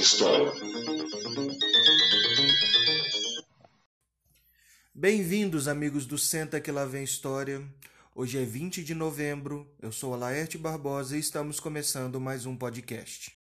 [0.00, 0.50] História.
[4.94, 7.62] Bem-vindos, amigos do Senta que lá vem História.
[8.14, 12.56] Hoje é 20 de novembro, eu sou a Laerte Barbosa e estamos começando mais um
[12.56, 13.36] podcast.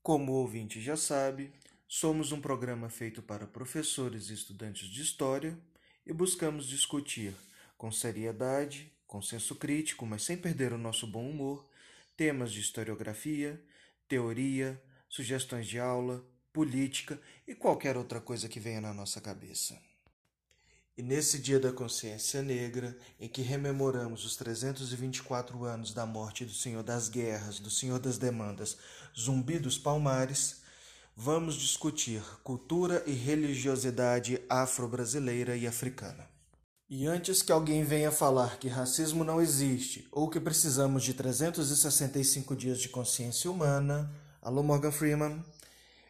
[0.00, 1.52] Como o ouvinte já sabe,
[1.88, 5.58] somos um programa feito para professores e estudantes de história
[6.06, 7.34] e buscamos discutir
[7.76, 11.68] com seriedade, com senso crítico, mas sem perder o nosso bom humor,
[12.16, 13.60] temas de historiografia,
[14.06, 19.78] teoria, sugestões de aula, política e qualquer outra coisa que venha na nossa cabeça.
[20.96, 26.52] E nesse Dia da Consciência Negra, em que rememoramos os 324 anos da morte do
[26.52, 28.76] Senhor das Guerras, do Senhor das Demandas,
[29.16, 30.56] Zumbi dos Palmares,
[31.14, 36.28] vamos discutir cultura e religiosidade afro-brasileira e africana.
[36.90, 42.56] E antes que alguém venha falar que racismo não existe ou que precisamos de 365
[42.56, 44.12] dias de consciência humana,
[44.48, 45.44] alô Morgan Freeman,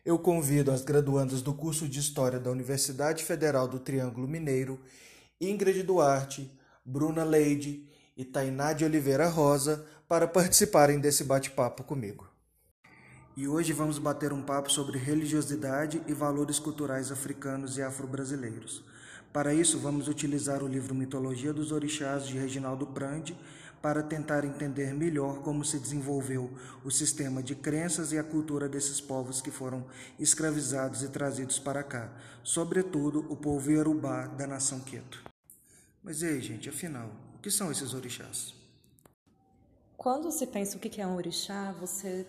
[0.07, 4.79] eu convido as graduandas do curso de História da Universidade Federal do Triângulo Mineiro,
[5.41, 6.49] Ingrid Duarte,
[6.85, 7.85] Bruna Leide
[8.17, 12.29] e Tainá de Oliveira Rosa, para participarem desse bate-papo comigo.
[13.37, 18.85] E hoje vamos bater um papo sobre religiosidade e valores culturais africanos e afro-brasileiros.
[19.33, 23.37] Para isso, vamos utilizar o livro Mitologia dos Orixás de Reginaldo Prandi
[23.81, 26.51] para tentar entender melhor como se desenvolveu
[26.85, 29.87] o sistema de crenças e a cultura desses povos que foram
[30.19, 32.13] escravizados e trazidos para cá,
[32.43, 35.23] sobretudo o povo iorubá da nação Queto.
[36.03, 38.55] Mas ei, gente, afinal, o que são esses orixás?
[39.97, 42.27] Quando se pensa o que é um orixá, você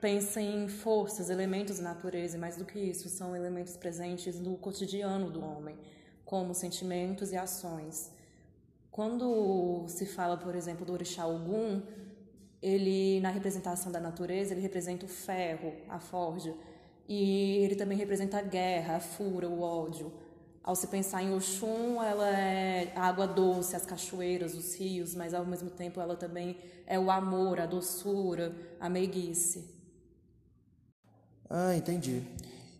[0.00, 4.56] pensa em forças, elementos da natureza, e mais do que isso, são elementos presentes no
[4.56, 5.76] cotidiano do homem,
[6.24, 8.10] como sentimentos e ações.
[8.96, 11.82] Quando se fala, por exemplo, do orixá Ogum,
[12.62, 16.54] ele na representação da natureza, ele representa o ferro, a forja,
[17.06, 20.10] e ele também representa a guerra, a fúria, o ódio.
[20.62, 25.34] Ao se pensar em Oxum, ela é a água doce, as cachoeiras, os rios, mas
[25.34, 26.56] ao mesmo tempo ela também
[26.86, 29.74] é o amor, a doçura, a meiguice.
[31.50, 32.22] Ah, entendi.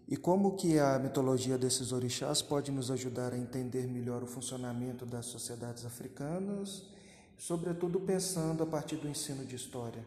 [0.09, 5.05] E como que a mitologia desses orixás pode nos ajudar a entender melhor o funcionamento
[5.05, 6.84] das sociedades africanas,
[7.37, 10.05] sobretudo pensando a partir do ensino de história?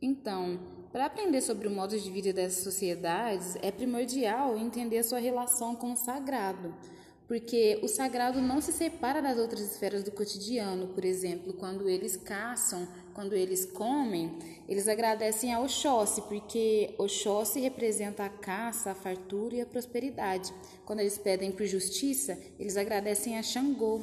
[0.00, 0.58] Então,
[0.90, 5.76] para aprender sobre o modo de vida dessas sociedades, é primordial entender a sua relação
[5.76, 6.74] com o sagrado,
[7.28, 10.88] porque o sagrado não se separa das outras esferas do cotidiano.
[10.88, 14.38] Por exemplo, quando eles caçam, quando eles comem,
[14.68, 20.52] eles agradecem a Oxóssi, porque Oxóssi representa a caça, a fartura e a prosperidade.
[20.84, 24.02] Quando eles pedem por justiça, eles agradecem a Xangô.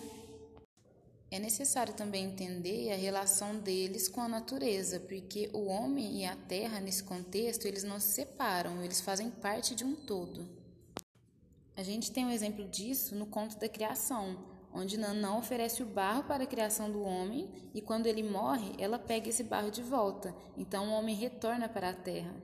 [1.29, 6.35] É necessário também entender a relação deles com a natureza, porque o homem e a
[6.35, 10.49] terra, nesse contexto, eles não se separam, eles fazem parte de um todo.
[11.77, 16.23] A gente tem um exemplo disso no conto da criação, onde Nanã oferece o barro
[16.23, 20.35] para a criação do homem e quando ele morre, ela pega esse barro de volta.
[20.57, 22.35] Então o homem retorna para a terra.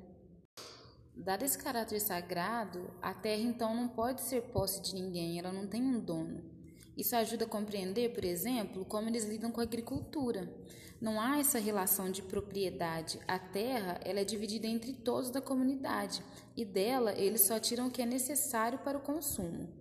[1.16, 5.68] Dado esse caráter sagrado, a terra então não pode ser posse de ninguém, ela não
[5.68, 6.42] tem um dono.
[6.96, 10.54] Isso ajuda a compreender, por exemplo, como eles lidam com a agricultura.
[11.00, 13.20] Não há essa relação de propriedade.
[13.26, 16.22] A terra ela é dividida entre todos da comunidade
[16.58, 19.79] e dela eles só tiram o que é necessário para o consumo.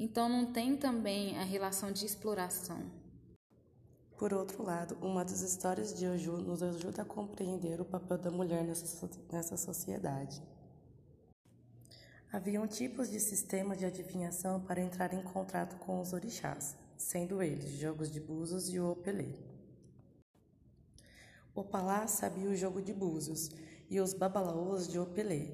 [0.00, 2.80] Então não tem também a relação de exploração.
[4.16, 8.30] Por outro lado, uma das histórias de Oju nos ajuda a compreender o papel da
[8.30, 10.40] mulher nessa, sociedade.
[12.30, 17.72] Haviam tipos de sistema de adivinhação para entrar em contato com os orixás, sendo eles
[17.72, 19.34] jogos de búzios e o opelê.
[21.56, 23.50] Opalá sabia o jogo de búzios
[23.90, 25.48] e os babalaôs de Opelê.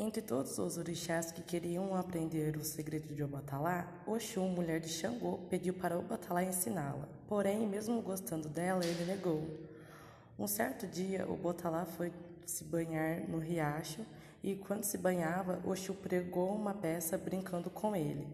[0.00, 5.38] Entre todos os orixás que queriam aprender o segredo de Obatalá, Oxum, mulher de Xangô,
[5.50, 7.08] pediu para Obatalá ensiná-la.
[7.26, 9.44] Porém, mesmo gostando dela, ele negou.
[10.38, 12.12] Um certo dia, Obatalá foi
[12.46, 14.06] se banhar no riacho
[14.40, 18.24] e, quando se banhava, Oxum pregou uma peça brincando com ele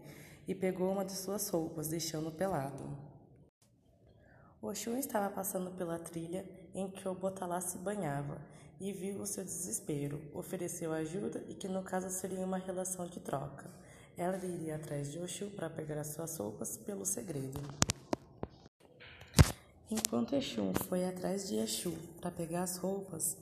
[0.47, 2.95] e pegou uma de suas roupas, deixando-o pelado.
[4.61, 6.45] Oxum estava passando pela trilha
[6.75, 8.39] em que o Botalá se banhava
[8.79, 10.21] e viu o seu desespero.
[10.33, 13.69] Ofereceu ajuda e que no caso seria uma relação de troca.
[14.17, 17.59] Ela iria atrás de Oxum para pegar as suas roupas pelo segredo.
[19.89, 23.37] Enquanto Exu foi atrás de Exu para pegar as roupas,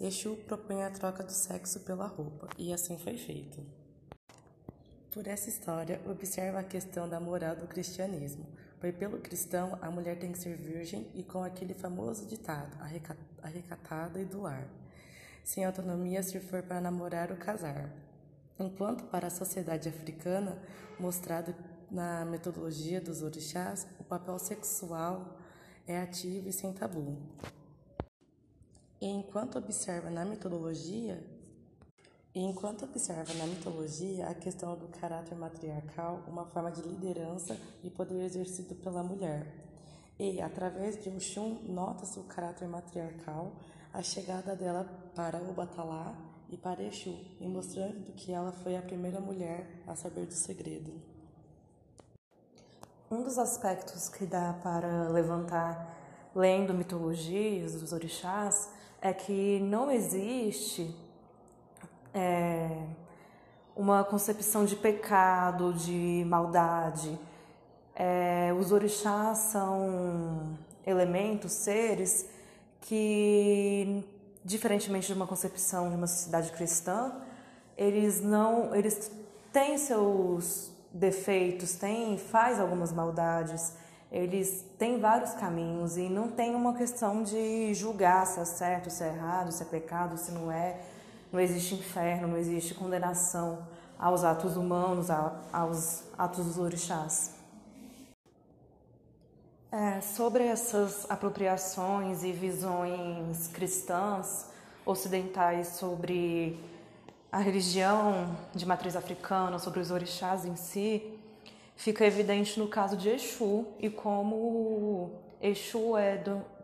[0.00, 3.58] Exu propõe a troca do sexo pela roupa, e assim foi feito.
[5.10, 8.46] Por essa história, observa a questão da moral do cristianismo.
[8.80, 12.76] Pois pelo cristão, a mulher tem que ser virgem e com aquele famoso ditado,
[13.42, 14.68] arrecatada e do lar.
[15.42, 17.90] sem autonomia se for para namorar ou casar.
[18.58, 20.58] Enquanto para a sociedade africana,
[21.00, 21.54] mostrado
[21.90, 25.38] na metodologia dos orixás, o papel sexual
[25.86, 27.16] é ativo e sem tabu.
[29.00, 31.24] E enquanto observa na metodologia,
[32.40, 38.22] enquanto observa na mitologia a questão do caráter matriarcal, uma forma de liderança e poder
[38.24, 39.46] exercido pela mulher.
[40.18, 43.52] E, através de Oxum, nota-se o caráter matriarcal,
[43.92, 46.14] a chegada dela para o Batalá
[46.50, 50.92] e para Exu, e mostrando que ela foi a primeira mulher a saber do segredo.
[53.10, 55.96] Um dos aspectos que dá para levantar
[56.34, 58.70] lendo mitologias dos orixás
[59.00, 60.94] é que não existe
[62.18, 62.68] é,
[63.76, 67.16] uma concepção de pecado, de maldade.
[67.94, 72.28] É, os orixás são elementos, seres
[72.80, 74.04] que,
[74.44, 77.12] diferentemente de uma concepção de uma sociedade cristã,
[77.76, 79.10] eles não, eles
[79.52, 83.74] têm seus defeitos, têm, faz algumas maldades,
[84.10, 89.04] eles têm vários caminhos e não tem uma questão de julgar se é certo, se
[89.04, 90.80] é errado, se é pecado, se não é.
[91.32, 93.66] Não existe inferno, não existe condenação
[93.98, 95.08] aos atos humanos,
[95.52, 97.34] aos atos dos orixás.
[99.70, 104.46] É, sobre essas apropriações e visões cristãs
[104.86, 106.58] ocidentais sobre
[107.30, 111.18] a religião de matriz africana, sobre os orixás em si,
[111.76, 116.18] fica evidente no caso de Exu e como Exu é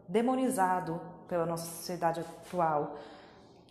[0.08, 2.96] demonizado pela nossa sociedade atual.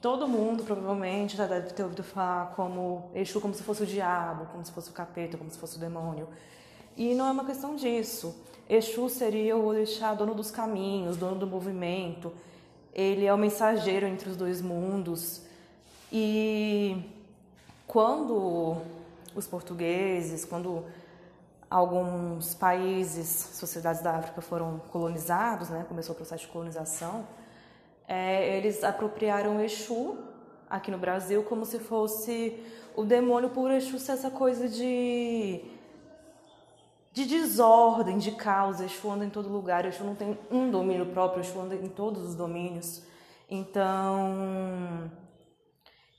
[0.04, 4.48] Todo mundo provavelmente já deve ter ouvido falar como Exu como se fosse o diabo,
[4.48, 6.28] como se fosse o capeta, como se fosse o demônio.
[6.98, 8.36] E não é uma questão disso.
[8.70, 12.34] Exu seria o orixá dono dos caminhos, dono do movimento.
[12.94, 15.44] Ele é o mensageiro entre os dois mundos.
[16.12, 17.10] E
[17.88, 18.76] quando
[19.34, 20.84] os portugueses, quando
[21.70, 27.26] alguns países, sociedades da África foram colonizados, né, começou o processo de colonização,
[28.08, 30.18] é, eles apropriaram Exu
[30.70, 32.58] aqui no Brasil como se fosse
[32.96, 35.62] o demônio por Exu ser essa coisa de
[37.12, 38.82] de desordem, de caos.
[38.82, 42.24] Exu anda em todo lugar, Exu não tem um domínio próprio, Exu anda em todos
[42.24, 43.04] os domínios.
[43.50, 45.12] Então,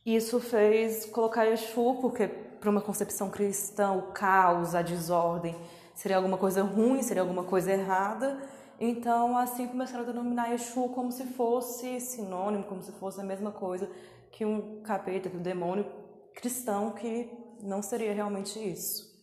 [0.06, 5.56] isso fez colocar Exu, porque para uma concepção cristã, o caos, a desordem
[5.94, 8.38] seria alguma coisa ruim, seria alguma coisa errada.
[8.80, 13.52] Então, assim começaram a denominar Exu como se fosse sinônimo, como se fosse a mesma
[13.52, 13.90] coisa
[14.32, 15.86] que um capeta, que um demônio
[16.34, 17.30] cristão, que
[17.62, 19.14] não seria realmente isso.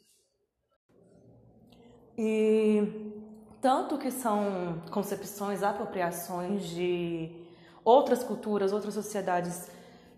[2.18, 3.22] E
[3.62, 7.30] tanto que são concepções, apropriações de
[7.84, 9.70] outras culturas, outras sociedades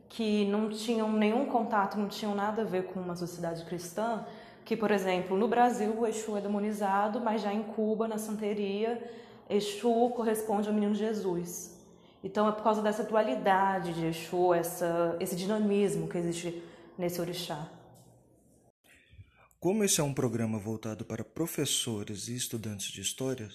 [0.09, 4.25] que não tinham nenhum contato, não tinham nada a ver com uma sociedade cristã,
[4.65, 9.01] que, por exemplo, no Brasil o Exu é demonizado, mas já em Cuba, na santeria,
[9.49, 11.77] Exu corresponde ao menino Jesus.
[12.23, 16.63] Então é por causa dessa dualidade de Exu, essa, esse dinamismo que existe
[16.97, 17.69] nesse orixá.
[19.59, 23.49] Como esse é um programa voltado para professores e estudantes de história,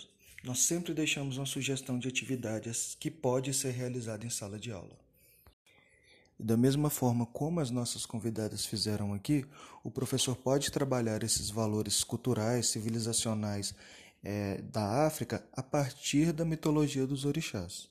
[0.45, 5.08] nós sempre deixamos uma sugestão de atividades que pode ser realizada em sala de aula.
[6.39, 9.45] E da mesma forma como as nossas convidadas fizeram aqui,
[9.83, 13.75] o professor pode trabalhar esses valores culturais, civilizacionais
[14.23, 17.89] é, da África a partir da mitologia dos orixás.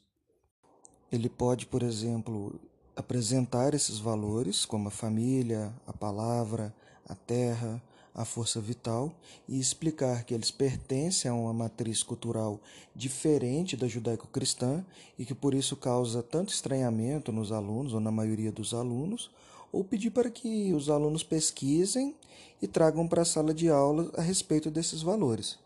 [1.12, 2.60] Ele pode, por exemplo,
[2.96, 6.74] apresentar esses valores, como a família, a palavra,
[7.08, 7.82] a terra,
[8.18, 9.14] a força vital
[9.48, 12.60] e explicar que eles pertencem a uma matriz cultural
[12.96, 14.84] diferente da judaico-cristã
[15.20, 19.30] e que por isso causa tanto estranhamento nos alunos ou na maioria dos alunos,
[19.72, 22.16] ou pedir para que os alunos pesquisem
[22.60, 25.60] e tragam para a sala de aula a respeito desses valores.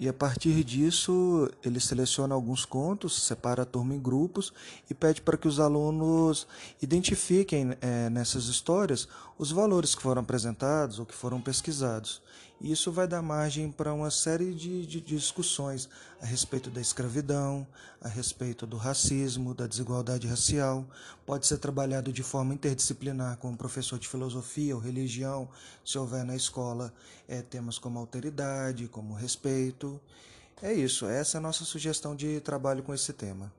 [0.00, 4.50] E a partir disso, ele seleciona alguns contos, separa a turma em grupos
[4.88, 6.46] e pede para que os alunos
[6.80, 9.06] identifiquem é, nessas histórias
[9.38, 12.22] os valores que foram apresentados ou que foram pesquisados.
[12.60, 15.88] E isso vai dar margem para uma série de, de, discussões
[16.20, 17.66] a respeito da escravidão,
[18.02, 20.86] a respeito do racismo, da desigualdade racial.
[21.24, 25.48] Pode ser trabalhado de forma interdisciplinar com o professor de filosofia ou religião,
[25.82, 26.92] se houver na escola
[27.26, 29.98] é, temas como alteridade, como respeito.
[30.60, 33.50] É isso, essa é a nossa sugestão de trabalho com esse tema.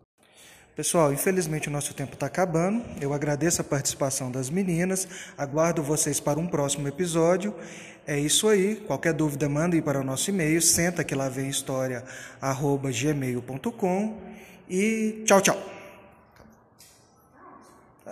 [0.81, 2.83] Pessoal, infelizmente o nosso tempo está acabando.
[2.99, 5.07] Eu agradeço a participação das meninas.
[5.37, 7.53] Aguardo vocês para um próximo episódio.
[8.07, 8.77] É isso aí.
[8.77, 12.03] Qualquer dúvida, mandem para o nosso e-mail, senta que lá vem história,
[12.41, 14.17] arroba gmail.com.
[14.67, 15.80] E tchau, tchau.